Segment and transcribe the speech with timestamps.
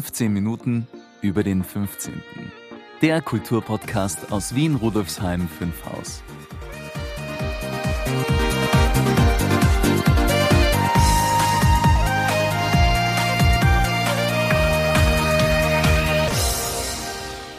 [0.00, 0.86] 15 Minuten
[1.20, 2.22] über den 15.
[3.02, 6.22] Der Kulturpodcast aus Wien Rudolfsheim 5 Haus.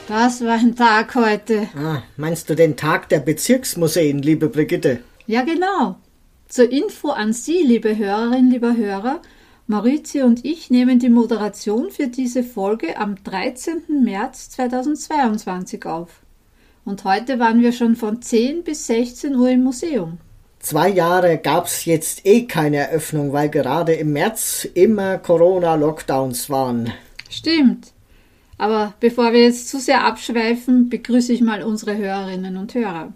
[0.08, 1.70] Das war ein Tag heute.
[1.77, 5.02] Ah, meinst du den Tag der Bezirksmuseen, liebe Brigitte?
[5.27, 5.99] Ja, genau.
[6.48, 9.21] Zur Info an Sie, liebe Hörerinnen, lieber Hörer.
[9.72, 14.04] Maurizio und ich nehmen die Moderation für diese Folge am 13.
[14.04, 16.20] März 2022 auf.
[16.84, 20.18] Und heute waren wir schon von 10 bis 16 Uhr im Museum.
[20.60, 26.92] Zwei Jahre gab's jetzt eh keine Eröffnung, weil gerade im März immer Corona-Lockdowns waren.
[27.30, 27.94] Stimmt.
[28.58, 33.13] Aber bevor wir jetzt zu sehr abschweifen, begrüße ich mal unsere Hörerinnen und Hörer.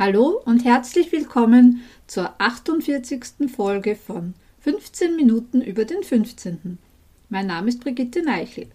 [0.00, 3.48] Hallo und herzlich willkommen zur 48.
[3.54, 6.76] Folge von 15 Minuten über den 15.
[7.30, 8.66] Mein Name ist Brigitte Neichel.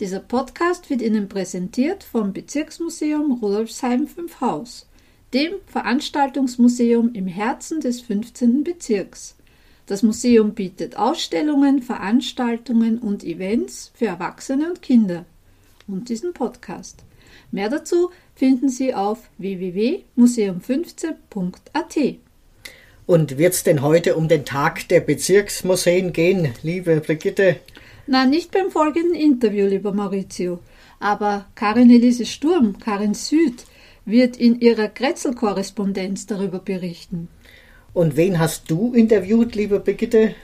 [0.00, 4.88] Dieser Podcast wird Ihnen präsentiert vom Bezirksmuseum Rudolfsheim 5 Haus,
[5.32, 8.64] dem Veranstaltungsmuseum im Herzen des 15.
[8.64, 9.36] Bezirks.
[9.86, 15.26] Das Museum bietet Ausstellungen, Veranstaltungen und Events für Erwachsene und Kinder
[15.86, 17.04] und diesen Podcast.
[17.52, 22.18] Mehr dazu finden Sie auf www.museum15.at.
[23.10, 27.56] Und wird's denn heute um den Tag der Bezirksmuseen gehen, liebe Brigitte?
[28.06, 30.60] Na, nicht beim folgenden Interview, lieber Maurizio.
[31.00, 33.64] Aber Karin Elise Sturm, Karin Süd,
[34.04, 37.26] wird in ihrer Kretzel-Korrespondenz darüber berichten.
[37.94, 40.36] Und wen hast du interviewt, liebe Brigitte?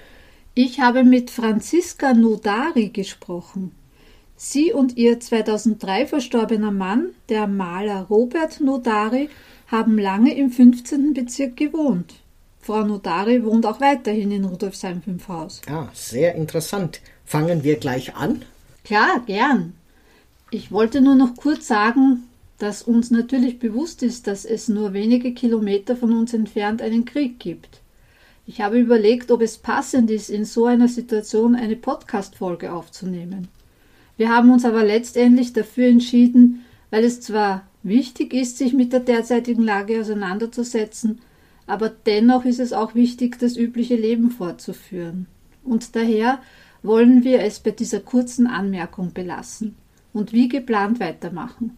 [0.54, 3.76] Ich habe mit Franziska Nodari gesprochen.
[4.34, 9.28] Sie und ihr 2003 verstorbener Mann, der Maler Robert Nodari,
[9.68, 11.14] haben lange im 15.
[11.14, 12.25] Bezirk gewohnt.
[12.66, 15.60] Frau Nodari wohnt auch weiterhin in Rudolfsheim 5 Haus.
[15.70, 17.00] Ah, sehr interessant.
[17.24, 18.42] Fangen wir gleich an?
[18.82, 19.74] Klar, gern.
[20.50, 22.24] Ich wollte nur noch kurz sagen,
[22.58, 27.38] dass uns natürlich bewusst ist, dass es nur wenige Kilometer von uns entfernt einen Krieg
[27.38, 27.80] gibt.
[28.48, 33.46] Ich habe überlegt, ob es passend ist, in so einer Situation eine Podcast-Folge aufzunehmen.
[34.16, 39.00] Wir haben uns aber letztendlich dafür entschieden, weil es zwar wichtig ist, sich mit der
[39.00, 41.20] derzeitigen Lage auseinanderzusetzen,
[41.66, 45.26] aber dennoch ist es auch wichtig, das übliche Leben fortzuführen.
[45.64, 46.40] Und daher
[46.82, 49.76] wollen wir es bei dieser kurzen Anmerkung belassen
[50.12, 51.76] und wie geplant weitermachen.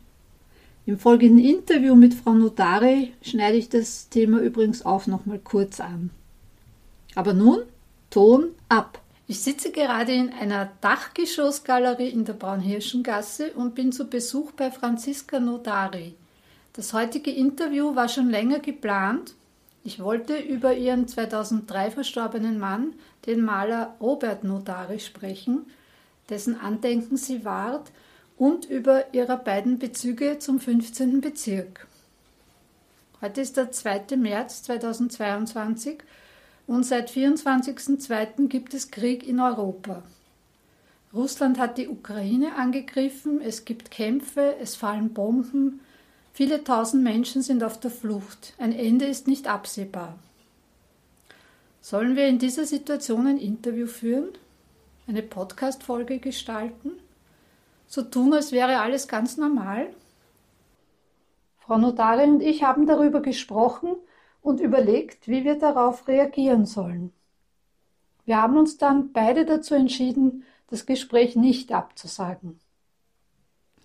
[0.84, 6.10] Im folgenden Interview mit Frau Notari schneide ich das Thema übrigens auch nochmal kurz an.
[7.14, 7.60] Aber nun,
[8.10, 9.02] Ton ab!
[9.26, 15.38] Ich sitze gerade in einer Dachgeschossgalerie in der Braunhirschengasse und bin zu Besuch bei Franziska
[15.38, 16.14] Notari.
[16.72, 19.34] Das heutige Interview war schon länger geplant
[19.88, 22.92] ich wollte über ihren 2003 verstorbenen Mann,
[23.24, 25.64] den Maler Robert Notari, sprechen,
[26.28, 27.90] dessen Andenken sie wahrt,
[28.36, 31.22] und über ihre beiden Bezüge zum 15.
[31.22, 31.86] Bezirk.
[33.22, 34.18] Heute ist der 2.
[34.18, 36.00] März 2022
[36.66, 38.46] und seit 24.02.
[38.48, 40.02] gibt es Krieg in Europa.
[41.14, 45.80] Russland hat die Ukraine angegriffen, es gibt Kämpfe, es fallen Bomben,
[46.32, 48.54] Viele tausend Menschen sind auf der Flucht.
[48.58, 50.18] Ein Ende ist nicht absehbar.
[51.80, 54.28] Sollen wir in dieser Situation ein Interview führen?
[55.06, 56.92] Eine Podcast-Folge gestalten?
[57.86, 59.88] So tun, als wäre alles ganz normal?
[61.58, 63.96] Frau Notarin und ich haben darüber gesprochen
[64.42, 67.12] und überlegt, wie wir darauf reagieren sollen.
[68.24, 72.60] Wir haben uns dann beide dazu entschieden, das Gespräch nicht abzusagen.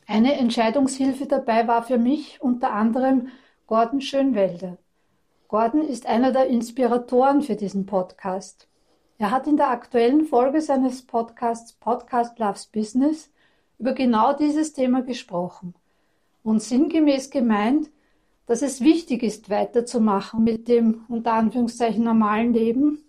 [0.05, 3.29] Eine Entscheidungshilfe dabei war für mich unter anderem
[3.67, 4.77] Gordon Schönwelder.
[5.47, 8.67] Gordon ist einer der Inspiratoren für diesen Podcast.
[9.17, 13.31] Er hat in der aktuellen Folge seines Podcasts Podcast Loves Business
[13.79, 15.73] über genau dieses Thema gesprochen
[16.43, 17.89] und sinngemäß gemeint,
[18.45, 23.05] dass es wichtig ist, weiterzumachen mit dem unter Anführungszeichen normalen Leben,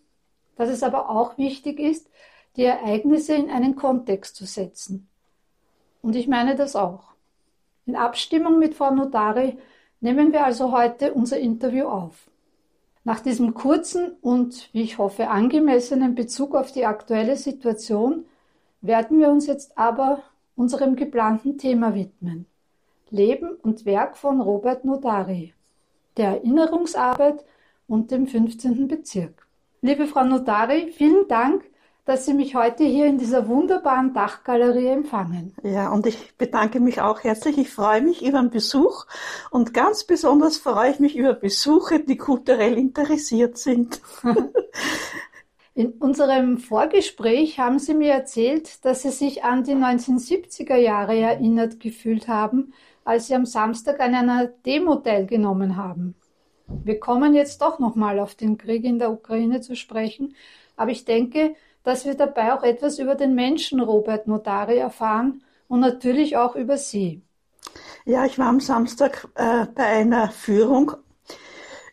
[0.55, 2.09] dass es aber auch wichtig ist,
[2.57, 5.09] die Ereignisse in einen Kontext zu setzen.
[6.05, 7.15] Und ich meine das auch.
[7.87, 9.57] In Abstimmung mit Frau Notari
[10.03, 12.29] nehmen wir also heute unser Interview auf.
[13.05, 18.27] Nach diesem kurzen und, wie ich hoffe, angemessenen Bezug auf die aktuelle Situation
[18.83, 20.23] werden wir uns jetzt aber
[20.57, 22.45] unserem geplanten Thema widmen.
[23.09, 25.55] Leben und Werk von Robert Notari,
[26.19, 27.47] der Erinnerungsarbeit
[27.89, 28.89] und dem 15.
[28.89, 29.47] Bezirk.
[29.81, 31.65] Liebe Frau Notari, vielen Dank,
[32.05, 35.55] dass Sie mich heute hier in dieser wunderbaren Dachgalerie empfangen.
[35.63, 37.57] Ja, und ich bedanke mich auch herzlich.
[37.57, 39.07] Ich freue mich über den Besuch
[39.51, 44.01] und ganz besonders freue ich mich über Besuche, die kulturell interessiert sind.
[45.77, 51.81] In unserem Vorgespräch haben Sie mir erzählt, dass Sie sich an die 1970er Jahre erinnert
[51.81, 52.73] gefühlt haben,
[53.05, 56.15] als Sie am Samstag an einer Demo teilgenommen haben.
[56.69, 60.37] Wir kommen jetzt doch nochmal auf den Krieg in der Ukraine zu sprechen,
[60.77, 65.81] aber ich denke, dass wir dabei auch etwas über den Menschen Robert Notari erfahren und
[65.81, 67.23] natürlich auch über Sie.
[68.05, 70.93] Ja, ich war am Samstag äh, bei einer Führung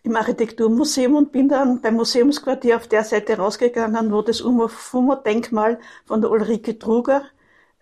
[0.03, 6.21] im Architekturmuseum und bin dann beim Museumsquartier auf der Seite rausgegangen, wo das Umo-Fumo-Denkmal von
[6.21, 7.23] der Ulrike Truger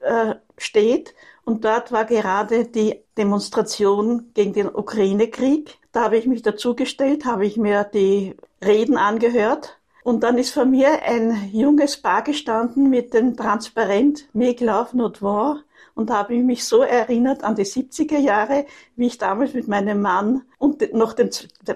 [0.02, 1.16] äh, steht.
[1.46, 5.78] Und dort war gerade die Demonstration gegen den Ukraine-Krieg.
[5.92, 9.79] Da habe ich mich dazugestellt, habe ich mir die Reden angehört.
[10.04, 15.64] Und dann ist vor mir ein junges Paar gestanden mit dem Transparent Meglauf not war
[16.00, 18.66] und da habe ich mich so erinnert an die 70er Jahre,
[18.96, 21.30] wie ich damals mit meinem Mann und noch den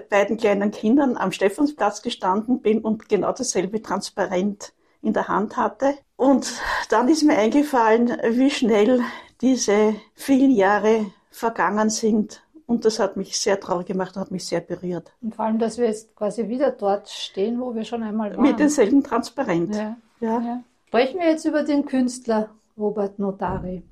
[0.08, 4.72] beiden kleinen Kindern am Stephansplatz gestanden bin und genau dasselbe transparent
[5.02, 5.98] in der Hand hatte.
[6.16, 6.54] Und
[6.88, 9.02] dann ist mir eingefallen, wie schnell
[9.42, 12.42] diese vielen Jahre vergangen sind.
[12.66, 15.12] Und das hat mich sehr traurig gemacht und hat mich sehr berührt.
[15.20, 18.42] Und vor allem, dass wir jetzt quasi wieder dort stehen, wo wir schon einmal waren.
[18.42, 19.74] Mit denselben Transparent.
[19.74, 19.96] Ja.
[20.20, 20.40] Ja.
[20.40, 20.64] ja.
[20.88, 23.82] Sprechen wir jetzt über den Künstler Robert Notari.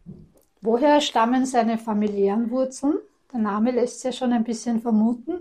[0.60, 2.98] Woher stammen seine familiären Wurzeln?
[3.32, 5.40] Der Name lässt es ja schon ein bisschen vermuten.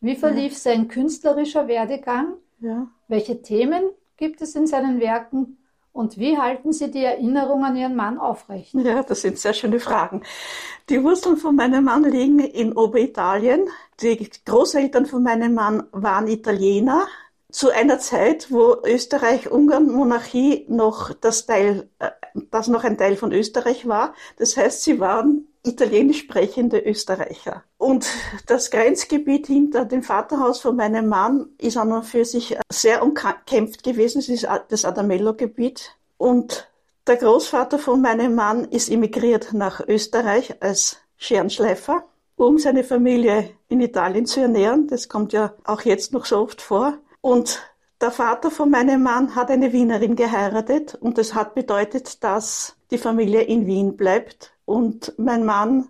[0.00, 0.58] Wie verlief ja.
[0.58, 2.34] sein künstlerischer Werdegang?
[2.60, 2.86] Ja.
[3.08, 3.82] Welche Themen
[4.16, 5.58] gibt es in seinen Werken?
[5.94, 8.74] Und wie halten Sie die Erinnerung an Ihren Mann aufrecht?
[8.74, 10.24] Ja, das sind sehr schöne Fragen.
[10.88, 13.68] Die Wurzeln von meinem Mann liegen in Oberitalien.
[14.00, 17.06] Die Großeltern von meinem Mann waren Italiener
[17.48, 22.10] zu einer Zeit, wo Österreich-Ungarn-Monarchie noch das Teil, äh,
[22.50, 24.14] das noch ein Teil von Österreich war.
[24.36, 27.64] Das heißt, sie waren italienisch sprechende Österreicher.
[27.78, 28.06] Und
[28.46, 33.82] das Grenzgebiet hinter dem Vaterhaus von meinem Mann ist an und für sich sehr umkämpft
[33.82, 34.18] gewesen.
[34.18, 35.96] Es ist das Adamello-Gebiet.
[36.18, 36.70] Und
[37.06, 42.04] der Großvater von meinem Mann ist emigriert nach Österreich als Scherenschleifer,
[42.36, 44.86] um seine Familie in Italien zu ernähren.
[44.86, 46.98] Das kommt ja auch jetzt noch so oft vor.
[47.20, 47.62] Und
[48.00, 52.98] der Vater von meinem Mann hat eine Wienerin geheiratet und das hat bedeutet, dass die
[52.98, 54.53] Familie in Wien bleibt.
[54.64, 55.88] Und mein Mann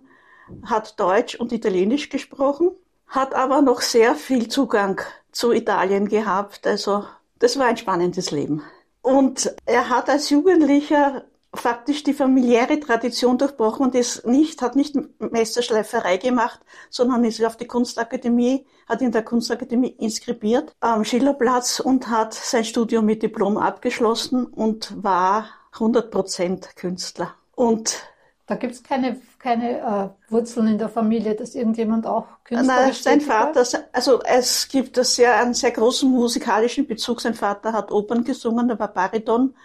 [0.65, 2.71] hat Deutsch und Italienisch gesprochen,
[3.07, 5.01] hat aber noch sehr viel Zugang
[5.31, 6.65] zu Italien gehabt.
[6.67, 7.05] Also
[7.39, 8.63] das war ein spannendes Leben.
[9.01, 14.95] Und er hat als Jugendlicher faktisch die familiäre Tradition durchbrochen und ist nicht, hat nicht
[15.19, 22.09] Messerschleiferei gemacht, sondern ist auf die Kunstakademie, hat in der Kunstakademie inskribiert am Schillerplatz und
[22.09, 27.35] hat sein Studium mit Diplom abgeschlossen und war 100 Prozent Künstler.
[27.55, 28.03] Und
[28.47, 33.05] da gibt es keine, keine äh, Wurzeln in der Familie, dass irgendjemand auch Künstler ist.
[33.05, 37.21] Nein, sein Vater, also es gibt sehr, einen sehr großen musikalischen Bezug.
[37.21, 39.55] Sein Vater hat Opern gesungen, er war Bariton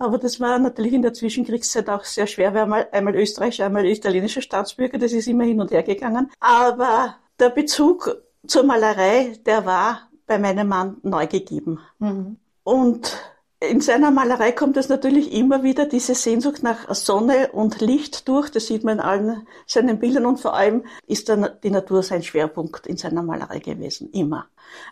[0.00, 3.84] aber das war natürlich in der Zwischenkriegszeit auch sehr schwer, weil einmal, einmal österreichischer, einmal
[3.84, 6.30] italienischer Staatsbürger, das ist immer hin und her gegangen.
[6.40, 8.16] Aber der Bezug
[8.46, 11.80] zur Malerei, der war bei meinem Mann neu gegeben.
[11.98, 12.38] Mhm.
[12.64, 13.14] Und
[13.60, 18.50] in seiner Malerei kommt es natürlich immer wieder diese Sehnsucht nach Sonne und Licht durch.
[18.50, 22.22] Das sieht man in allen seinen Bildern und vor allem ist dann die Natur sein
[22.22, 24.10] Schwerpunkt in seiner Malerei gewesen.
[24.12, 24.46] Immer.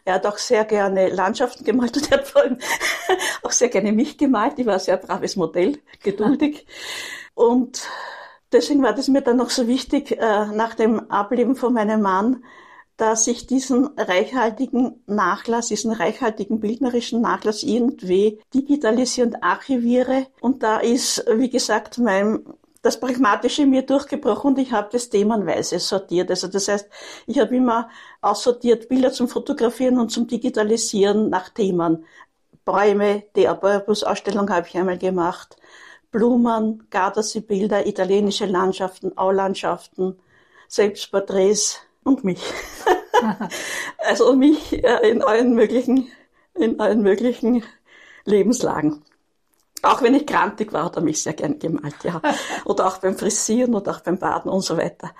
[0.04, 2.59] Er hat auch sehr gerne Landschaften gemalt und er hat vor allem
[3.43, 4.59] auch sehr gerne mich gemalt.
[4.59, 6.66] Ich war ein sehr braves Modell, geduldig.
[7.35, 7.88] Und
[8.52, 12.45] deswegen war das mir dann noch so wichtig, äh, nach dem Ableben von meinem Mann,
[12.99, 20.26] dass ich diesen reichhaltigen Nachlass, diesen reichhaltigen bildnerischen Nachlass irgendwie digitalisiere und archiviere.
[20.40, 22.45] Und da ist, wie gesagt, mein
[22.83, 26.31] das Pragmatische mir durchgebrochen und ich habe das themenweise sortiert.
[26.31, 26.88] Also das heißt,
[27.26, 27.88] ich habe immer
[28.21, 32.05] aussortiert Bilder zum Fotografieren und zum Digitalisieren nach Themen.
[32.64, 35.57] Bäume, die Bäuerbus-Ausstellung habe ich einmal gemacht.
[36.11, 40.19] Blumen, Gardasee-Bilder, italienische Landschaften, Aulandschaften,
[40.69, 42.43] Selbstporträts, und mich.
[43.99, 46.11] also mich äh, in allen möglichen,
[46.55, 47.62] in allen möglichen
[48.25, 49.05] Lebenslagen.
[49.83, 52.21] Auch wenn ich krantig war, hat er mich sehr gern gemalt, ja.
[52.65, 55.15] Oder auch beim Frisieren oder auch beim Baden und so weiter.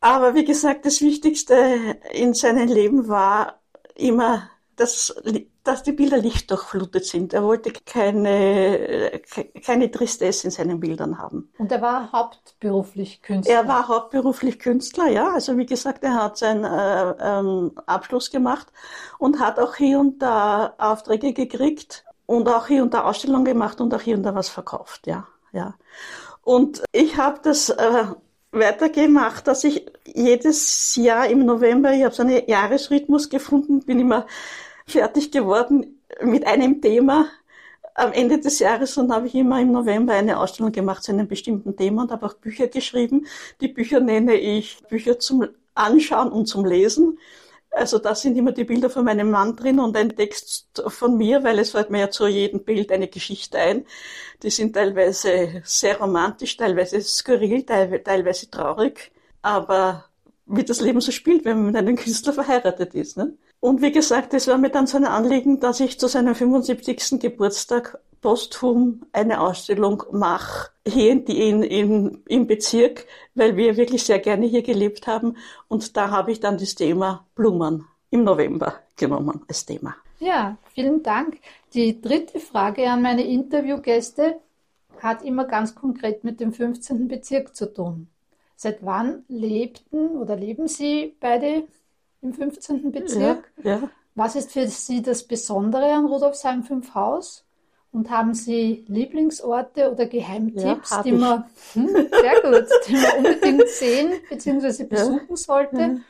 [0.00, 3.60] Aber wie gesagt, das Wichtigste in seinem Leben war
[3.94, 5.14] immer das
[5.68, 7.34] dass die Bilder lichtdurchflutet sind.
[7.34, 9.20] Er wollte keine,
[9.64, 11.52] keine Tristesse in seinen Bildern haben.
[11.58, 13.54] Und er war hauptberuflich Künstler?
[13.54, 15.30] Er war hauptberuflich Künstler, ja.
[15.34, 18.68] Also wie gesagt, er hat seinen äh, ähm, Abschluss gemacht
[19.18, 23.82] und hat auch hier und da Aufträge gekriegt und auch hier und da Ausstellungen gemacht
[23.82, 25.26] und auch hier und da was verkauft, ja.
[25.52, 25.74] ja.
[26.42, 28.04] Und ich habe das äh,
[28.52, 34.26] weitergemacht, dass ich jedes Jahr im November, ich habe so einen Jahresrhythmus gefunden, bin immer
[34.90, 37.28] fertig geworden mit einem Thema
[37.94, 41.26] am Ende des Jahres und habe ich immer im November eine Ausstellung gemacht zu einem
[41.26, 43.26] bestimmten Thema und habe auch Bücher geschrieben.
[43.60, 47.18] Die Bücher nenne ich Bücher zum Anschauen und zum Lesen.
[47.70, 51.44] Also da sind immer die Bilder von meinem Mann drin und ein Text von mir,
[51.44, 53.84] weil es fällt mir ja zu jedem Bild eine Geschichte ein.
[54.42, 59.12] Die sind teilweise sehr romantisch, teilweise skurril, teilweise traurig.
[59.42, 60.06] Aber
[60.46, 63.16] wie das Leben so spielt, wenn man mit einem Künstler verheiratet ist.
[63.16, 63.36] Ne?
[63.60, 67.18] Und wie gesagt, es war mir dann so ein Anliegen, dass ich zu seinem 75.
[67.20, 74.46] Geburtstag posthum eine Ausstellung mache, hier in, in, im Bezirk, weil wir wirklich sehr gerne
[74.46, 75.36] hier gelebt haben.
[75.68, 79.94] Und da habe ich dann das Thema Blumen im November genommen als Thema.
[80.20, 81.38] Ja, vielen Dank.
[81.74, 84.40] Die dritte Frage an meine Interviewgäste
[85.00, 87.06] hat immer ganz konkret mit dem 15.
[87.06, 88.08] Bezirk zu tun.
[88.56, 91.64] Seit wann lebten oder leben Sie beide
[92.22, 92.90] im 15.
[92.92, 93.50] Bezirk?
[93.62, 93.90] Ja, ja.
[94.14, 97.44] Was ist für Sie das Besondere an Rudolfsheim 5 Haus?
[97.90, 103.68] Und haben Sie Lieblingsorte oder Geheimtipps, ja, die man hm, sehr gut, die man unbedingt
[103.68, 104.84] sehen bzw.
[104.84, 106.00] besuchen sollte?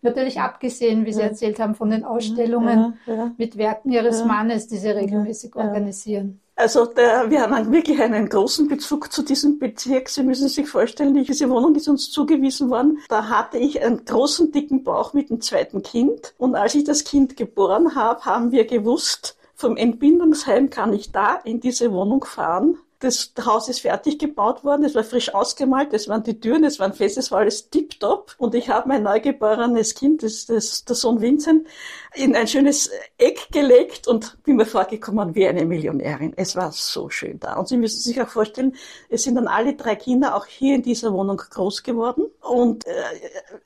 [0.00, 2.98] Natürlich abgesehen, wie Sie erzählt haben, von den Ausstellungen
[3.36, 6.40] mit Werken Ihres Mannes, die Sie regelmäßig organisieren.
[6.58, 10.08] Also der, wir haben wirklich einen großen Bezug zu diesem Bezirk.
[10.08, 12.98] Sie müssen sich vorstellen, diese Wohnung ist uns zugewiesen worden.
[13.10, 16.34] Da hatte ich einen großen, dicken Bauch mit dem zweiten Kind.
[16.38, 21.34] Und als ich das Kind geboren habe, haben wir gewusst, vom Entbindungsheim kann ich da
[21.34, 22.78] in diese Wohnung fahren.
[22.98, 26.80] Das Haus ist fertig gebaut worden, es war frisch ausgemalt, es waren die Türen, es
[26.80, 28.34] waren fest, es war alles tiptop.
[28.38, 31.66] Und ich habe mein neugeborenes Kind, das, das, der Sohn Vincent,
[32.14, 36.32] in ein schönes Eck gelegt und bin mir vorgekommen wie eine Millionärin.
[36.36, 37.56] Es war so schön da.
[37.56, 38.74] Und Sie müssen sich auch vorstellen,
[39.10, 42.26] es sind dann alle drei Kinder auch hier in dieser Wohnung groß geworden.
[42.40, 42.92] Und äh,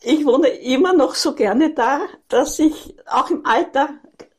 [0.03, 3.91] ich wohne immer noch so gerne da, dass ich auch im Alter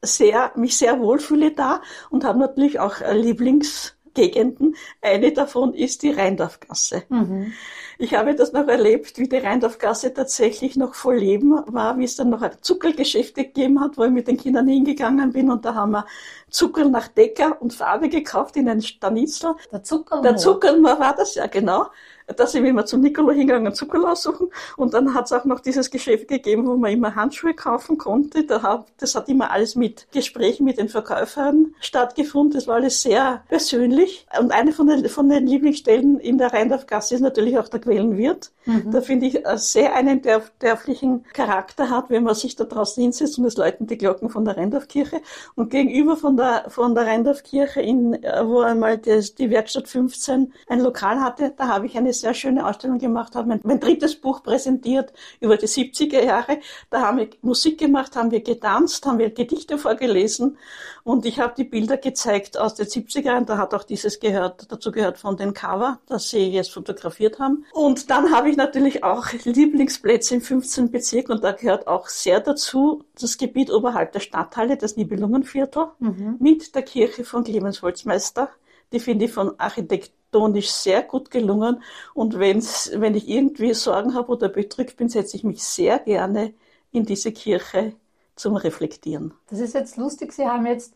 [0.02, 4.76] sehr, mich sehr wohlfühle da und habe natürlich auch Lieblings Gegenden.
[5.02, 7.04] Eine davon ist die Rheindorfgasse.
[7.10, 7.54] Mhm.
[7.98, 12.16] Ich habe das noch erlebt, wie die Rheindorfgasse tatsächlich noch voll Leben war, wie es
[12.16, 15.92] dann noch Zuckergeschäfte gegeben hat, wo ich mit den Kindern hingegangen bin und da haben
[15.92, 16.06] wir
[16.50, 19.56] Zucker nach Decker und Farbe gekauft in ein Stanitzel.
[19.72, 20.24] Der Zuckermoor.
[20.24, 21.88] Der Zuckermoor war das, ja genau
[22.34, 24.50] da sind immer zum Nikolo hingegangen und Zucker aussuchen.
[24.78, 28.44] Und dann hat es auch noch dieses Geschäft gegeben, wo man immer Handschuhe kaufen konnte.
[28.44, 32.54] Da hat, das hat immer alles mit Gesprächen mit den Verkäufern stattgefunden.
[32.54, 34.26] Das war alles sehr persönlich.
[34.40, 38.52] Und eine von den, von den Lieblingsstellen in der Rheindorfgasse ist natürlich auch der Quellenwirt.
[38.66, 38.92] Mhm.
[38.92, 40.22] Da finde ich sehr einen
[40.60, 44.46] dörflichen Charakter hat, wenn man sich da draußen hinsetzt und es läuten die Glocken von
[44.46, 45.22] der Rheindorfkirche.
[45.56, 48.14] Und gegenüber von der, von der Rheindorfkirche, in,
[48.44, 52.66] wo einmal das, die Werkstatt 15 ein Lokal hatte, da habe ich eine sehr schöne
[52.68, 56.60] Ausstellung gemacht, habe mein, mein drittes Buch präsentiert über die 70er Jahre.
[56.90, 60.58] Da haben wir Musik gemacht, haben wir getanzt, haben wir Gedichte vorgelesen
[61.04, 63.46] und ich habe die Bilder gezeigt aus den 70er Jahren.
[63.46, 67.66] Da hat auch dieses gehört, dazu gehört von den Cover, das sie jetzt fotografiert haben.
[67.74, 70.92] Und dann habe ich natürlich auch Lieblingsplätze im 15.
[70.92, 76.38] Bezirk und da gehört auch sehr dazu das Gebiet oberhalb der Stadthalle, das Nibelungenviertel, mhm.
[76.40, 78.50] mit der Kirche von Clemens Holzmeister.
[78.92, 81.84] Die finde ich von Architekt architektonisch sehr gut gelungen.
[82.14, 86.54] Und wenn's, wenn ich irgendwie Sorgen habe oder bedrückt bin, setze ich mich sehr gerne
[86.92, 87.94] in diese Kirche
[88.36, 89.34] zum Reflektieren.
[89.50, 90.34] Das ist jetzt lustig.
[90.34, 90.96] Sie haben jetzt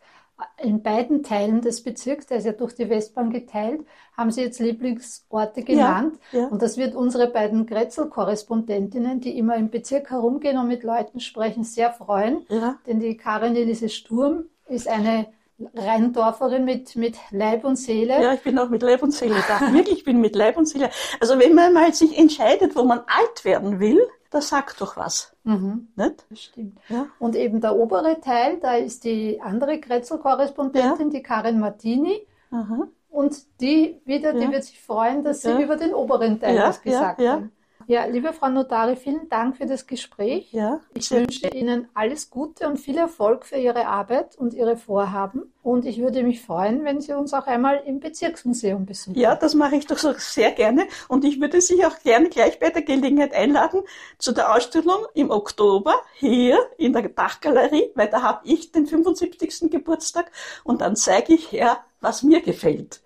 [0.62, 3.86] in beiden Teilen des Bezirks, der ist ja durch die Westbahn geteilt,
[4.18, 6.20] haben Sie jetzt Lieblingsorte genannt.
[6.32, 6.48] Ja, ja.
[6.48, 11.64] Und das wird unsere beiden Grätzl-Korrespondentinnen, die immer im Bezirk herumgehen und mit Leuten sprechen,
[11.64, 12.46] sehr freuen.
[12.50, 12.78] Ja.
[12.86, 15.28] Denn die Karin Elise Sturm ist eine
[15.74, 18.22] Rheindorferin mit, mit Leib und Seele.
[18.22, 19.74] Ja, ich bin auch mit Leib und Seele da.
[19.74, 20.90] Wirklich, ich bin mit Leib und Seele.
[21.22, 24.00] Also wenn man mal sich entscheidet, wo man alt werden will,
[24.30, 25.36] das sagt doch was.
[25.44, 25.88] Mhm.
[25.96, 26.26] Nicht?
[26.30, 26.80] Das stimmt.
[26.90, 27.08] Ja.
[27.20, 31.14] Und eben der obere Teil, da ist die andere Kretzel-Korrespondentin, ja.
[31.14, 32.26] die Karin Martini.
[32.52, 32.88] Aha.
[33.10, 37.22] Und die wieder, die wird sich freuen, dass Sie über den oberen Teil was gesagt
[37.22, 37.52] haben.
[37.88, 40.52] Ja, liebe Frau Notari, vielen Dank für das Gespräch.
[40.52, 45.54] Ja, ich wünsche Ihnen alles Gute und viel Erfolg für Ihre Arbeit und Ihre Vorhaben.
[45.62, 49.20] Und ich würde mich freuen, wenn Sie uns auch einmal im Bezirksmuseum besuchen.
[49.20, 50.88] Ja, das mache ich doch so sehr gerne.
[51.10, 53.82] Und ich würde Sie auch gerne gleich bei der Gelegenheit einladen
[54.18, 59.70] zu der Ausstellung im Oktober hier in der Dachgalerie, weil da habe ich den 75.
[59.70, 60.32] Geburtstag
[60.64, 63.02] und dann zeige ich her, was mir gefällt.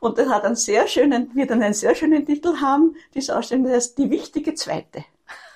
[0.00, 3.74] Und das hat einen sehr schönen, wird einen sehr schönen Titel haben, diese Ausstellung, das
[3.74, 5.04] heißt Die wichtige Zweite.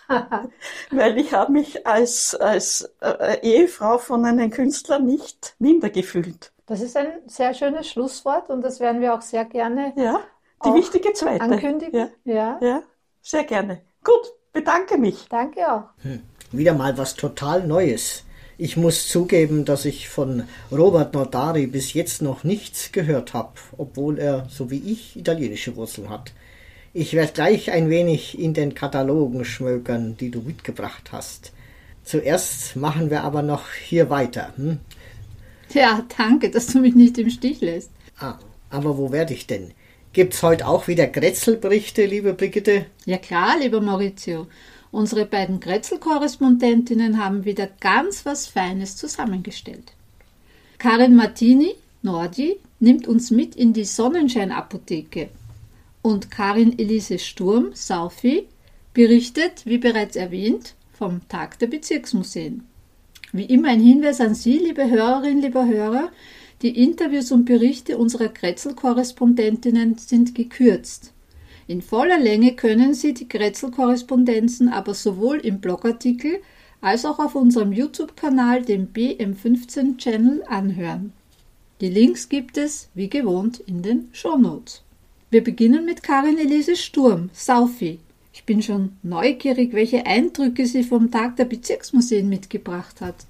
[0.91, 6.53] Weil ich habe mich als, als äh, Ehefrau von einem Künstler nicht minder gefühlt.
[6.67, 10.21] Das ist ein sehr schönes Schlusswort und das werden wir auch sehr gerne ja,
[10.65, 11.43] die wichtige Zweite.
[11.43, 12.11] ankündigen.
[12.25, 12.59] Ja, ja.
[12.61, 12.83] ja,
[13.23, 13.83] sehr gerne.
[14.03, 15.27] Gut, bedanke mich.
[15.29, 15.85] Danke auch.
[16.03, 16.23] Hm,
[16.53, 18.25] wieder mal was total Neues.
[18.59, 24.19] Ich muss zugeben, dass ich von Robert Nordari bis jetzt noch nichts gehört habe, obwohl
[24.19, 26.33] er, so wie ich, italienische Wurzeln hat.
[26.95, 31.53] Ich werde gleich ein wenig in den Katalogen schmökern, die du mitgebracht hast.
[32.03, 34.55] Zuerst machen wir aber noch hier weiter.
[34.57, 34.79] Hm?
[35.75, 37.91] Ja, danke, dass du mich nicht im Stich lässt.
[38.19, 38.39] Ah,
[38.71, 39.73] aber wo werde ich denn?
[40.15, 42.87] Gibt's heute auch wieder Grätzelberichte, liebe Brigitte?
[43.05, 44.47] Ja klar, lieber Maurizio.
[44.97, 49.93] Unsere beiden Grätzel-Korrespondentinnen haben wieder ganz was Feines zusammengestellt.
[50.79, 55.29] Karin Martini, Nordi, nimmt uns mit in die Sonnenscheinapotheke.
[56.00, 58.47] Und Karin Elise Sturm, Saufi,
[58.95, 62.65] berichtet, wie bereits erwähnt, vom Tag der Bezirksmuseen.
[63.35, 66.11] Wie immer ein Hinweis an Sie, liebe Hörerinnen, lieber Hörer,
[66.62, 71.12] die Interviews und Berichte unserer Kretzel-Korrespondentinnen sind gekürzt.
[71.68, 76.40] In voller Länge können Sie die Kretzel-Korrespondenzen aber sowohl im Blogartikel
[76.80, 81.12] als auch auf unserem YouTube-Kanal, dem BM15-Channel, anhören.
[81.80, 84.82] Die Links gibt es, wie gewohnt, in den Shownotes.
[85.30, 87.99] Wir beginnen mit Karin Elise Sturm, Saufi.
[88.32, 93.26] Ich bin schon neugierig, welche Eindrücke sie vom Tag der Bezirksmuseen mitgebracht hat.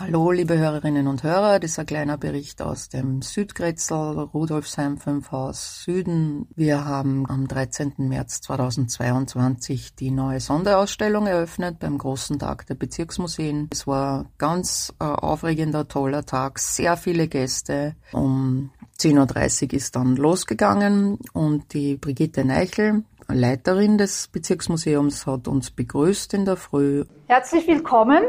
[0.00, 5.32] Hallo, liebe Hörerinnen und Hörer, das ist ein kleiner Bericht aus dem Südgrätzl, Rudolfsheim 5
[5.32, 6.46] Haus Süden.
[6.54, 7.94] Wir haben am 13.
[7.98, 13.70] März 2022 die neue Sonderausstellung eröffnet beim großen Tag der Bezirksmuseen.
[13.72, 17.96] Es war ganz äh, aufregender, toller Tag, sehr viele Gäste.
[18.12, 25.72] Um 10.30 Uhr ist dann losgegangen und die Brigitte Neichel, Leiterin des Bezirksmuseums, hat uns
[25.72, 27.04] begrüßt in der Früh.
[27.26, 28.22] Herzlich willkommen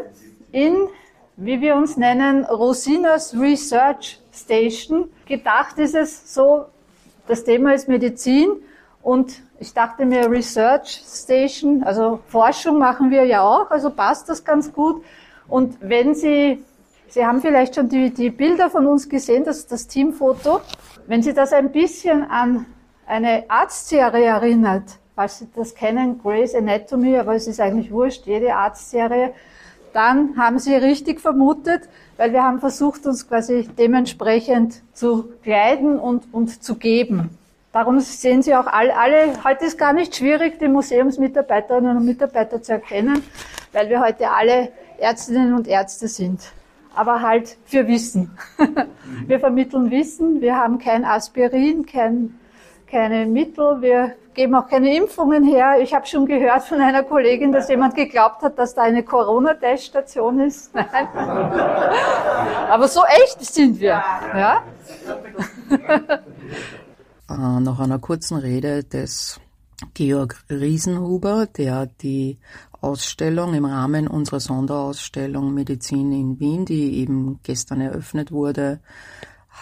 [0.52, 0.74] in
[1.42, 5.10] wie wir uns nennen, Rosinas Research Station.
[5.26, 6.66] Gedacht ist es so,
[7.28, 8.50] das Thema ist Medizin
[9.02, 14.44] und ich dachte mir Research Station, also Forschung machen wir ja auch, also passt das
[14.44, 15.04] ganz gut.
[15.48, 16.64] Und wenn Sie,
[17.08, 20.60] Sie haben vielleicht schon die, die Bilder von uns gesehen, das, das Teamfoto,
[21.08, 22.66] wenn Sie das ein bisschen an
[23.08, 24.84] eine Arztserie erinnert,
[25.16, 29.34] falls Sie das kennen, Grey's Anatomy, aber es ist eigentlich wurscht, jede Arztserie,
[29.94, 36.34] dann haben Sie richtig vermutet, weil wir haben versucht, uns quasi dementsprechend zu kleiden und,
[36.34, 37.30] und zu geben.
[37.72, 42.62] Darum sehen Sie auch alle, alle, heute ist gar nicht schwierig, die Museumsmitarbeiterinnen und Mitarbeiter
[42.62, 43.24] zu erkennen,
[43.74, 46.42] weil wir heute alle Ärztinnen und Ärzte sind.
[46.96, 48.32] Aber halt für Wissen.
[49.28, 52.40] Wir vermitteln Wissen, wir haben kein Aspirin, kein,
[52.90, 55.80] keine Mittel, wir geben auch keine Impfungen her.
[55.82, 60.40] Ich habe schon gehört von einer Kollegin, dass jemand geglaubt hat, dass da eine Corona-Teststation
[60.40, 60.74] ist.
[60.76, 61.08] Nein.
[62.70, 64.02] Aber so echt sind wir.
[64.36, 64.64] Ja?
[67.30, 69.40] äh, nach einer kurzen Rede des
[69.94, 72.38] Georg Riesenhuber, der die
[72.82, 78.80] Ausstellung im Rahmen unserer Sonderausstellung Medizin in Wien, die eben gestern eröffnet wurde,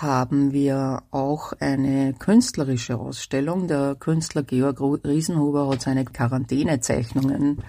[0.01, 3.67] haben wir auch eine künstlerische Ausstellung.
[3.67, 7.63] Der Künstler Georg Riesenhuber hat seine Quarantänezeichnungen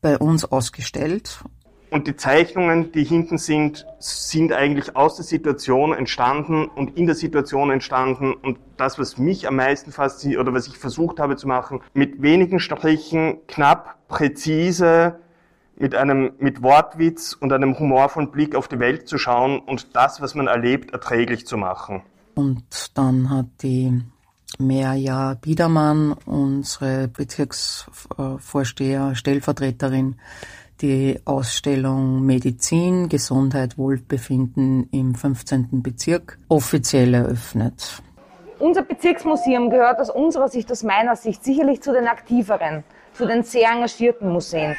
[0.00, 1.40] bei uns ausgestellt.
[1.90, 7.14] Und die Zeichnungen, die hinten sind, sind eigentlich aus der Situation entstanden und in der
[7.14, 8.34] Situation entstanden.
[8.34, 12.20] Und das, was mich am meisten fasziniert oder was ich versucht habe zu machen, mit
[12.22, 15.20] wenigen Strichen, knapp, präzise,
[15.78, 20.20] mit einem, mit Wortwitz und einem humorvollen Blick auf die Welt zu schauen und das,
[20.20, 22.02] was man erlebt, erträglich zu machen.
[22.34, 24.02] Und dann hat die
[24.58, 30.16] Merja Biedermann, unsere Bezirksvorsteher, Stellvertreterin,
[30.80, 35.82] die Ausstellung Medizin, Gesundheit, Wohlbefinden im 15.
[35.82, 38.02] Bezirk offiziell eröffnet.
[38.58, 42.84] Unser Bezirksmuseum gehört aus unserer Sicht, aus meiner Sicht, sicherlich zu den aktiveren,
[43.16, 44.76] zu den sehr engagierten Museen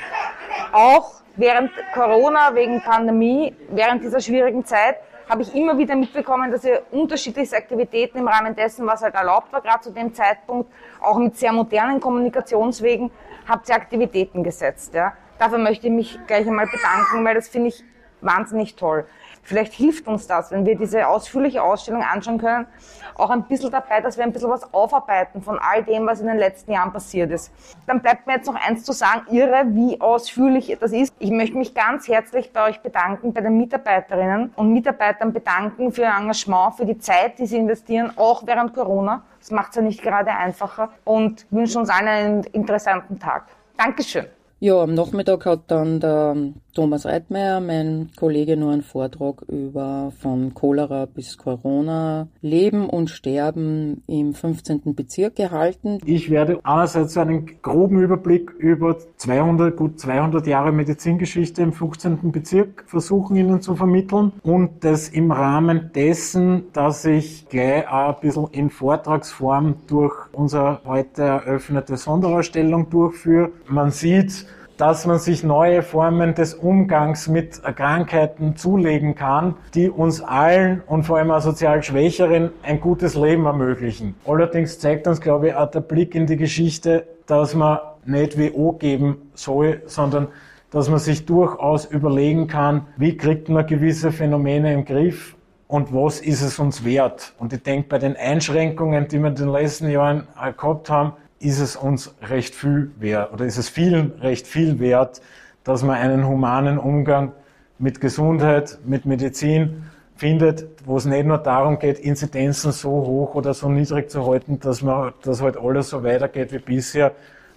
[0.72, 4.98] auch während Corona, wegen Pandemie, während dieser schwierigen Zeit,
[5.30, 9.52] habe ich immer wieder mitbekommen, dass ihr unterschiedlichste Aktivitäten im Rahmen dessen, was halt erlaubt
[9.52, 10.72] war, gerade zu dem Zeitpunkt,
[11.02, 13.12] auch mit sehr modernen Kommunikationswegen,
[13.48, 14.94] habt ihr Aktivitäten gesetzt.
[14.94, 15.14] Ja.
[15.38, 17.84] Dafür möchte ich mich gleich einmal bedanken, weil das finde ich
[18.22, 19.06] wahnsinnig toll.
[19.48, 22.68] Vielleicht hilft uns das, wenn wir diese ausführliche Ausstellung anschauen können,
[23.16, 26.28] auch ein bisschen dabei, dass wir ein bisschen was aufarbeiten von all dem, was in
[26.28, 27.54] den letzten Jahren passiert ist.
[27.86, 31.14] Dann bleibt mir jetzt noch eins zu sagen, irre, wie ausführlich das ist.
[31.20, 36.02] Ich möchte mich ganz herzlich bei euch bedanken, bei den Mitarbeiterinnen und Mitarbeitern bedanken für
[36.02, 39.24] ihr Engagement, für die Zeit, die sie investieren, auch während Corona.
[39.40, 43.46] Das macht es ja nicht gerade einfacher und wünsche uns allen einen interessanten Tag.
[43.78, 44.26] Dankeschön.
[44.60, 46.36] Ja, am Nachmittag hat dann der
[46.74, 54.04] Thomas Reitmeier, mein Kollege, nur einen Vortrag über von Cholera bis Corona, Leben und Sterben
[54.08, 54.96] im 15.
[54.96, 56.00] Bezirk gehalten.
[56.06, 62.32] Ich werde einerseits einen groben Überblick über 200, gut 200 Jahre Medizingeschichte im 15.
[62.32, 68.22] Bezirk versuchen Ihnen zu vermitteln und das im Rahmen dessen, dass ich gleich auch ein
[68.22, 73.52] bisschen in Vortragsform durch unsere heute eröffnete Sonderausstellung durchführe.
[73.68, 80.22] Man sieht, dass man sich neue Formen des Umgangs mit Krankheiten zulegen kann, die uns
[80.22, 84.16] allen und vor allem auch sozial Schwächeren ein gutes Leben ermöglichen.
[84.26, 88.74] Allerdings zeigt uns, glaube ich, auch der Blick in die Geschichte, dass man nicht WO
[88.74, 90.28] geben soll, sondern
[90.72, 95.36] dass man sich durchaus überlegen kann, wie kriegt man gewisse Phänomene im Griff
[95.68, 97.34] und was ist es uns wert.
[97.40, 101.60] Und ich denke, bei den Einschränkungen, die wir in den letzten Jahren gehabt haben, ist
[101.60, 105.22] es uns recht viel wert oder ist es vielen recht viel wert,
[105.64, 107.34] dass man einen humanen Umgang
[107.80, 109.84] mit Gesundheit, mit Medizin
[110.16, 114.60] findet, wo es nicht nur darum geht, Inzidenzen so hoch oder so niedrig zu halten,
[114.60, 117.12] dass man, dass halt alles so weitergeht wie bisher.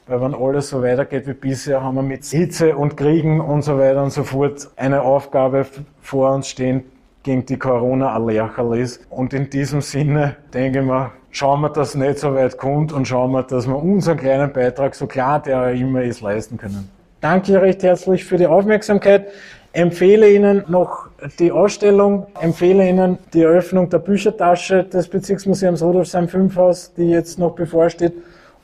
[0.06, 3.78] Weil wenn alles so weitergeht wie bisher, haben wir mit Hitze und Kriegen und so
[3.78, 5.66] weiter und so fort eine Aufgabe
[6.02, 6.84] vor uns stehen,
[7.22, 9.00] gegen die Corona-Allergialis.
[9.10, 12.92] Und in diesem Sinne denke ich mir, schauen wir, dass es nicht so weit kommt
[12.92, 16.56] und schauen wir, dass wir unseren kleinen Beitrag, so klar der er immer ist, leisten
[16.56, 16.90] können.
[17.20, 19.28] Danke recht herzlich für die Aufmerksamkeit.
[19.72, 26.56] Empfehle Ihnen noch die Ausstellung, empfehle Ihnen die Eröffnung der Büchertasche des Bezirksmuseums Rudolfsheim 5
[26.56, 28.14] Haus, die jetzt noch bevorsteht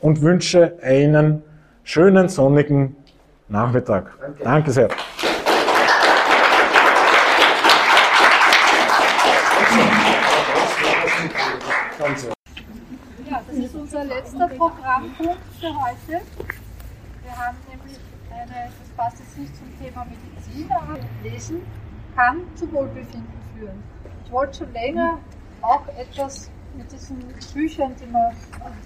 [0.00, 1.42] und wünsche Ihnen
[1.84, 2.96] schönen sonnigen
[3.48, 4.12] Nachmittag.
[4.20, 4.88] Danke, Danke sehr.
[13.28, 16.20] Ja, das ist unser letzter Programmpunkt für heute.
[17.22, 17.98] Wir haben nämlich
[18.30, 21.62] eine, das passt jetzt nicht zum Thema Medizin, aber Lesen
[22.14, 23.82] kann zu Wohlbefinden führen.
[24.24, 25.18] Ich wollte schon länger
[25.62, 28.34] auch etwas mit diesen Büchern, die man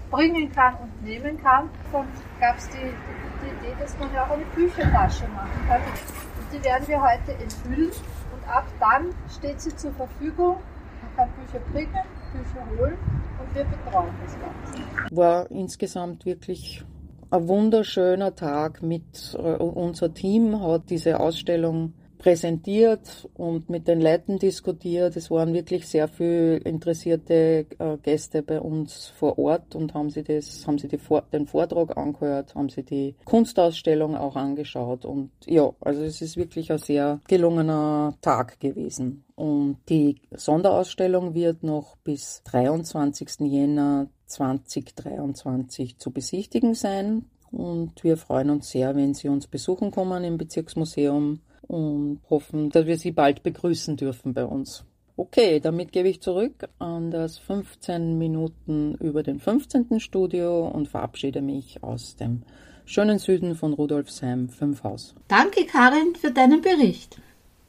[0.09, 1.69] bringen kann und nehmen kann.
[1.91, 2.07] Dann
[2.39, 5.81] gab es die, die, Idee, dass man ja auch eine Büchertasche machen kann.
[5.81, 10.57] Und die werden wir heute entfüllen und ab dann steht sie zur Verfügung.
[11.01, 12.97] Man kann Bücher bringen, Bücher holen
[13.39, 15.15] und wir betreuen das Ganze.
[15.15, 16.83] War insgesamt wirklich
[17.29, 24.37] ein wunderschöner Tag mit äh, unser Team hat diese Ausstellung präsentiert und mit den Leuten
[24.37, 25.15] diskutiert.
[25.15, 30.21] Es waren wirklich sehr viele interessierte äh, Gäste bei uns vor Ort und haben sie
[30.21, 30.99] das, haben sie die,
[31.33, 36.71] den Vortrag angehört, haben sie die Kunstausstellung auch angeschaut und ja, also es ist wirklich
[36.71, 39.23] ein sehr gelungener Tag gewesen.
[39.35, 43.39] Und die Sonderausstellung wird noch bis 23.
[43.39, 47.25] Jänner 2023 zu besichtigen sein.
[47.51, 52.85] Und wir freuen uns sehr, wenn Sie uns besuchen kommen im Bezirksmuseum und hoffen, dass
[52.85, 54.85] wir Sie bald begrüßen dürfen bei uns.
[55.17, 59.99] Okay, damit gebe ich zurück an das 15 Minuten über den 15.
[59.99, 62.43] Studio und verabschiede mich aus dem
[62.85, 65.15] schönen Süden von Rudolfsheim 5 Haus.
[65.27, 67.21] Danke, Karin, für deinen Bericht.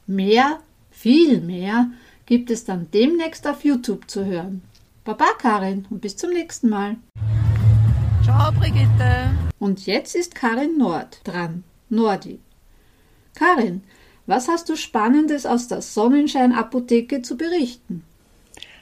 [0.07, 1.91] Mehr, viel mehr
[2.27, 4.63] gibt es dann demnächst auf YouTube zu hören.
[5.05, 6.97] Baba, Karin, und bis zum nächsten Mal.
[8.25, 9.31] Ciao, Brigitte.
[9.59, 11.65] Und jetzt ist Karin Nord dran.
[11.89, 12.39] Nordi.
[13.35, 13.83] Karin,
[14.27, 18.05] was hast du Spannendes aus der Sonnenschein-Apotheke zu berichten?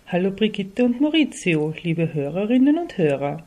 [0.08, 3.44] Hallo Brigitte und Maurizio, liebe Hörerinnen und Hörer.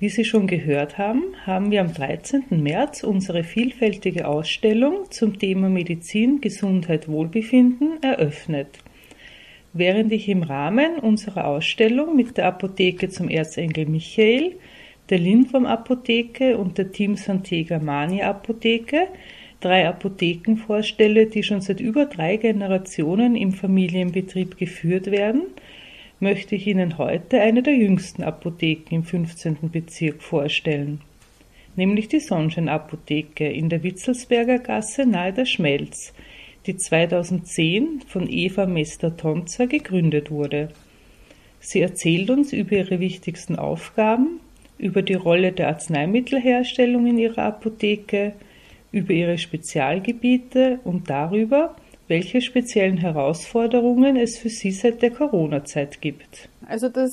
[0.00, 2.44] Wie Sie schon gehört haben, haben wir am 13.
[2.50, 8.78] März unsere vielfältige Ausstellung zum Thema Medizin, Gesundheit, Wohlbefinden eröffnet.
[9.72, 14.56] Während ich im Rahmen unserer Ausstellung mit der Apotheke zum Erzengel Michael,
[15.08, 19.08] der Lindwurm Apotheke und der Team Santega Mania Apotheke
[19.60, 25.42] drei Apotheken vorstelle, die schon seit über drei Generationen im Familienbetrieb geführt werden,
[26.20, 29.58] möchte ich Ihnen heute eine der jüngsten Apotheken im 15.
[29.70, 31.00] Bezirk vorstellen,
[31.76, 36.14] nämlich die Sonnenschein-Apotheke in der Witzelsberger Gasse nahe der Schmelz,
[36.66, 40.70] die 2010 von Eva Mester-Tonzer gegründet wurde.
[41.60, 44.40] Sie erzählt uns über ihre wichtigsten Aufgaben,
[44.78, 48.32] über die Rolle der Arzneimittelherstellung in ihrer Apotheke,
[48.92, 51.76] über ihre Spezialgebiete und darüber,
[52.08, 56.48] welche speziellen Herausforderungen es für sie seit der Corona-Zeit gibt.
[56.66, 57.12] Also das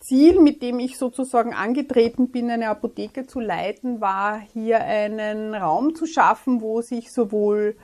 [0.00, 5.94] Ziel, mit dem ich sozusagen angetreten bin, eine Apotheke zu leiten, war hier einen Raum
[5.94, 7.76] zu schaffen, wo sich sowohl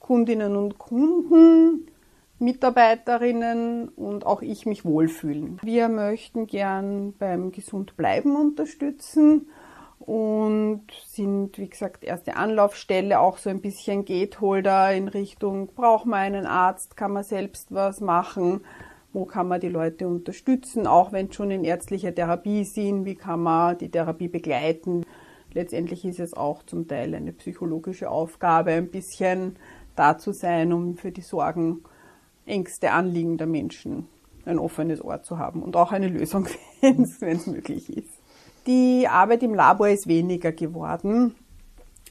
[0.00, 1.86] Kundinnen und Kunden,
[2.38, 5.60] Mitarbeiterinnen und auch ich mich wohlfühlen.
[5.62, 9.48] Wir möchten gern beim Gesundbleiben unterstützen
[10.08, 16.20] und sind, wie gesagt, erste Anlaufstelle, auch so ein bisschen Gateholder in Richtung, braucht man
[16.20, 18.62] einen Arzt, kann man selbst was machen,
[19.12, 23.42] wo kann man die Leute unterstützen, auch wenn schon in ärztlicher Therapie sind, wie kann
[23.42, 25.04] man die Therapie begleiten.
[25.52, 29.56] Letztendlich ist es auch zum Teil eine psychologische Aufgabe, ein bisschen
[29.94, 31.84] da zu sein, um für die Sorgen,
[32.46, 34.08] Ängste, Anliegen der Menschen
[34.46, 36.48] ein offenes Ohr zu haben und auch eine Lösung,
[36.80, 38.17] wenn es möglich ist.
[38.68, 41.34] Die Arbeit im Labor ist weniger geworden.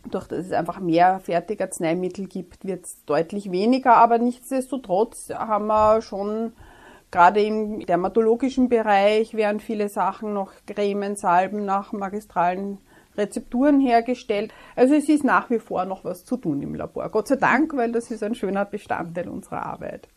[0.10, 6.02] Durch dass es einfach mehr Fertigarzneimittel gibt, wird es deutlich weniger, aber nichtsdestotrotz haben wir
[6.02, 6.54] schon
[7.12, 12.80] gerade im dermatologischen Bereich werden viele Sachen noch Cremen, Salben nach magistralen
[13.15, 14.52] Rezepturen hergestellt.
[14.76, 17.08] Also es ist nach wie vor noch was zu tun im Labor.
[17.10, 20.08] Gott sei Dank, weil das ist ein schöner Bestandteil unserer Arbeit.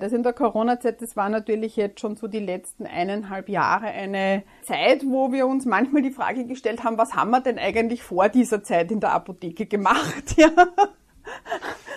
[0.00, 4.42] Das in der Corona-Zeit, das war natürlich jetzt schon so die letzten eineinhalb Jahre eine
[4.62, 8.28] Zeit, wo wir uns manchmal die Frage gestellt haben, was haben wir denn eigentlich vor
[8.28, 10.24] dieser Zeit in der Apotheke gemacht?
[10.36, 10.50] Ja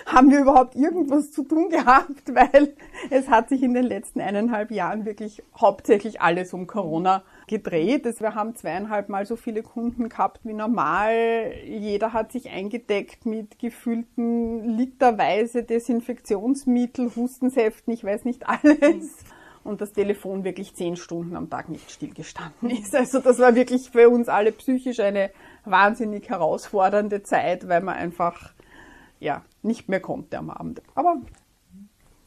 [0.06, 2.74] haben wir überhaupt irgendwas zu tun gehabt, weil
[3.10, 8.04] es hat sich in den letzten eineinhalb Jahren wirklich hauptsächlich alles um Corona gedreht.
[8.20, 11.52] Wir haben zweieinhalb Mal so viele Kunden gehabt wie normal.
[11.66, 19.24] Jeder hat sich eingedeckt mit gefühlten literweise Desinfektionsmittel, Hustensäften, ich weiß nicht alles.
[19.62, 22.94] Und das Telefon wirklich zehn Stunden am Tag nicht stillgestanden ist.
[22.94, 25.30] Also das war wirklich für uns alle psychisch eine
[25.64, 28.52] wahnsinnig herausfordernde Zeit, weil man einfach
[29.20, 30.82] ja, nicht mehr konnte am Abend.
[30.94, 31.16] Aber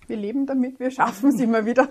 [0.08, 1.90] wir leben damit, wir schaffen es immer wieder.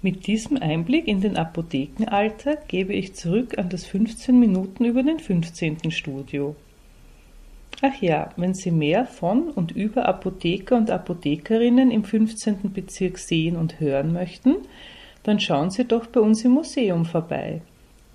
[0.00, 5.18] Mit diesem Einblick in den Apothekenalltag gebe ich zurück an das 15 Minuten über den
[5.18, 5.90] 15.
[5.90, 6.54] Studio.
[7.82, 12.72] Ach ja, wenn Sie mehr von und über Apotheker und Apothekerinnen im 15.
[12.72, 14.56] Bezirk sehen und hören möchten,
[15.24, 17.60] dann schauen Sie doch bei uns im Museum vorbei.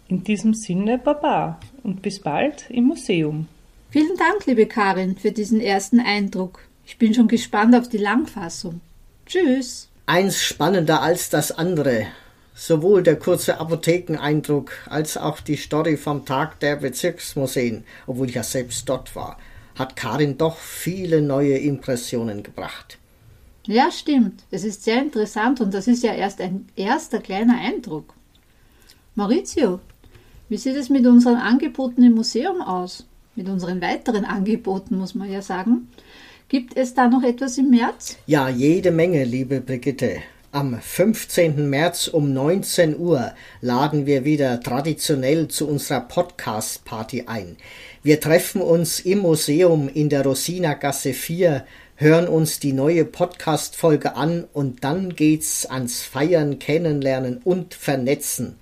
[0.08, 3.48] In diesem Sinne Baba und bis bald im Museum.
[3.90, 6.62] Vielen Dank, liebe Karin, für diesen ersten Eindruck.
[6.86, 8.80] Ich bin schon gespannt auf die Langfassung.
[9.26, 9.90] Tschüss.
[10.06, 12.08] Eins spannender als das andere.
[12.56, 18.44] Sowohl der kurze Apothekeneindruck als auch die Story vom Tag der Bezirksmuseen, obwohl ich ja
[18.44, 19.38] selbst dort war,
[19.76, 22.98] hat Karin doch viele neue Impressionen gebracht.
[23.66, 24.44] Ja, stimmt.
[24.52, 28.14] Es ist sehr interessant und das ist ja erst ein erster kleiner Eindruck.
[29.16, 29.80] Maurizio,
[30.50, 33.06] wie sieht es mit unseren Angeboten im Museum aus?
[33.36, 35.88] mit unseren weiteren Angeboten, muss man ja sagen.
[36.50, 38.18] Gibt es da noch etwas im März?
[38.28, 40.18] Ja, jede Menge, liebe Brigitte.
[40.52, 41.68] Am 15.
[41.68, 47.58] März um 19 Uhr laden wir wieder traditionell zu unserer Podcast-Party ein.
[48.04, 54.46] Wir treffen uns im Museum in der Rosina-Gasse 4, hören uns die neue Podcast-Folge an
[54.54, 58.58] und dann geht's ans Feiern, Kennenlernen und Vernetzen.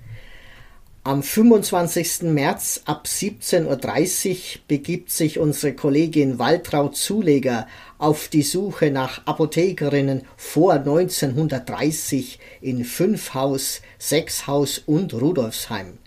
[1.03, 2.21] Am 25.
[2.31, 4.37] März ab 17.30 Uhr
[4.67, 7.65] begibt sich unsere Kollegin Waltraud Zuleger
[7.97, 15.97] auf die Suche nach Apothekerinnen vor 1930 in Fünfhaus, Sechshaus und Rudolfsheim.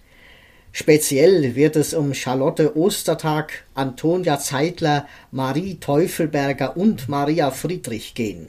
[0.70, 8.48] Speziell wird es um Charlotte Ostertag, Antonia Zeitler, Marie Teufelberger und Maria Friedrich gehen.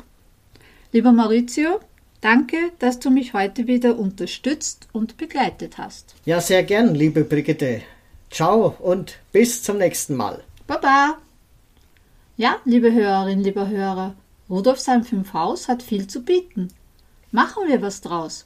[0.93, 1.79] Lieber Maurizio,
[2.21, 6.15] danke, dass du mich heute wieder unterstützt und begleitet hast.
[6.23, 7.81] Ja, sehr gern, liebe Brigitte.
[8.29, 10.41] Ciao und bis zum nächsten Mal.
[10.67, 11.17] Baba.
[12.37, 14.15] Ja, liebe Hörerin, lieber Hörer,
[14.49, 16.69] Rudolfsheim 5 Haus hat viel zu bieten.
[17.31, 18.45] Machen wir was draus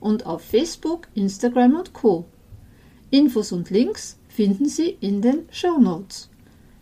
[0.00, 2.26] und auf Facebook, Instagram und Co.
[3.10, 6.28] Infos und Links finden Sie in den Show Notes.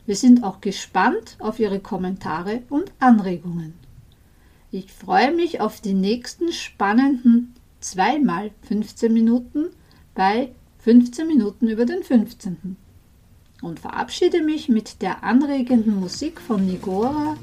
[0.07, 3.75] Wir sind auch gespannt auf Ihre Kommentare und Anregungen.
[4.71, 9.71] Ich freue mich auf die nächsten spannenden zweimal 15 Minuten
[10.15, 12.77] bei 15 Minuten über den 15.
[13.63, 17.37] Und verabschiede mich mit der anregenden Musik von Nigora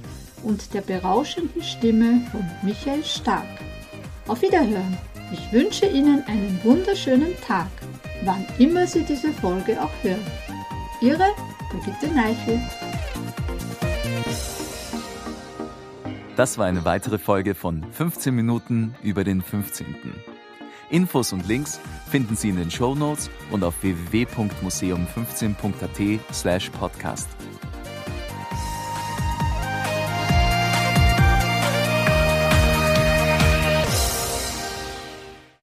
[0.43, 3.47] und der berauschenden Stimme von Michael Stark.
[4.27, 4.97] Auf Wiederhören!
[5.31, 7.67] Ich wünsche Ihnen einen wunderschönen Tag,
[8.23, 10.25] wann immer Sie diese Folge auch hören.
[11.01, 11.27] Ihre
[11.69, 12.61] Brigitte Neichel.
[16.35, 19.85] Das war eine weitere Folge von 15 Minuten über den 15.
[20.89, 27.29] Infos und Links finden Sie in den Show Notes und auf www.museum15.at slash podcast.